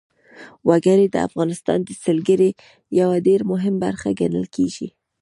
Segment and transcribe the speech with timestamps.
[0.69, 2.51] وګړي د افغانستان د سیلګرۍ
[2.99, 4.87] یوه ډېره مهمه برخه ګڼل کېږي.